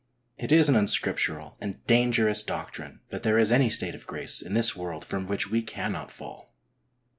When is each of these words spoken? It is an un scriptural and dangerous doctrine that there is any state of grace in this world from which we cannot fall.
It 0.35 0.51
is 0.51 0.67
an 0.67 0.75
un 0.75 0.87
scriptural 0.87 1.57
and 1.61 1.85
dangerous 1.85 2.41
doctrine 2.41 3.01
that 3.11 3.21
there 3.21 3.37
is 3.37 3.51
any 3.51 3.69
state 3.69 3.93
of 3.93 4.07
grace 4.07 4.41
in 4.41 4.55
this 4.55 4.75
world 4.75 5.05
from 5.05 5.27
which 5.27 5.51
we 5.51 5.61
cannot 5.61 6.09
fall. 6.09 6.55